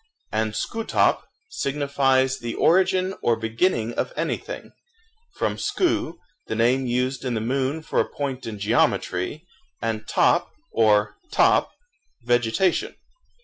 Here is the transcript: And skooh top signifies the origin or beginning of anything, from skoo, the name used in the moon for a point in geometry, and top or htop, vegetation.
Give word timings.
And 0.31 0.55
skooh 0.55 0.87
top 0.87 1.27
signifies 1.51 2.39
the 2.39 2.55
origin 2.55 3.13
or 3.21 3.35
beginning 3.35 3.93
of 3.93 4.11
anything, 4.15 4.71
from 5.35 5.57
skoo, 5.57 6.17
the 6.47 6.55
name 6.55 6.87
used 6.87 7.23
in 7.23 7.35
the 7.35 7.39
moon 7.39 7.83
for 7.83 7.99
a 7.99 8.09
point 8.09 8.47
in 8.47 8.57
geometry, 8.57 9.45
and 9.79 10.07
top 10.07 10.49
or 10.71 11.17
htop, 11.31 11.67
vegetation. 12.23 12.95